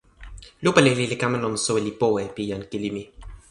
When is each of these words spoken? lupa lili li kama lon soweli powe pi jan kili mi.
lupa 0.63 0.81
lili 0.85 1.05
li 1.11 1.17
kama 1.21 1.37
lon 1.43 1.55
soweli 1.65 1.91
powe 2.01 2.23
pi 2.35 2.43
jan 2.49 2.63
kili 2.71 2.89
mi. 2.95 3.03